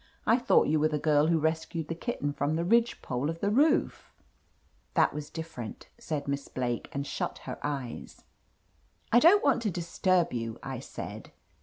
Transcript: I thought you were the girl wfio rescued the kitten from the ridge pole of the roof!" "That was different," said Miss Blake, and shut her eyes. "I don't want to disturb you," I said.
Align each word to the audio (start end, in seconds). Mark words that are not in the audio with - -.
I 0.25 0.39
thought 0.39 0.65
you 0.67 0.79
were 0.79 0.87
the 0.87 0.97
girl 0.97 1.27
wfio 1.29 1.39
rescued 1.39 1.87
the 1.87 1.93
kitten 1.93 2.33
from 2.33 2.55
the 2.55 2.65
ridge 2.65 3.03
pole 3.03 3.29
of 3.29 3.39
the 3.39 3.51
roof!" 3.51 4.11
"That 4.95 5.13
was 5.13 5.29
different," 5.29 5.89
said 5.99 6.27
Miss 6.27 6.47
Blake, 6.47 6.89
and 6.91 7.05
shut 7.05 7.37
her 7.45 7.59
eyes. 7.61 8.23
"I 9.11 9.19
don't 9.19 9.43
want 9.43 9.61
to 9.61 9.69
disturb 9.69 10.33
you," 10.33 10.57
I 10.63 10.79
said. 10.79 11.29